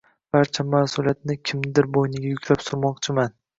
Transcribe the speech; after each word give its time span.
barcha 0.35 0.63
mas’uliyatni 0.75 1.35
kimnidir 1.51 1.91
egniga 2.03 2.35
yuklab 2.35 2.67
surmoqchiman 2.71 3.41